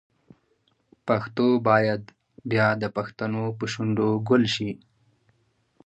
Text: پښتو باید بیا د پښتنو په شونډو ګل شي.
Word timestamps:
پښتو 1.07 1.45
باید 1.67 2.01
بیا 2.51 2.67
د 2.81 2.83
پښتنو 2.95 3.43
په 3.57 3.65
شونډو 3.73 4.09
ګل 4.29 4.43
شي. 4.55 4.71